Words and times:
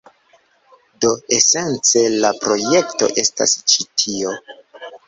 Do 1.05 1.11
esence 1.37 2.03
la 2.25 2.33
projekto 2.47 3.13
estas 3.27 3.57
ĉi 3.71 3.89
tio. 4.05 4.37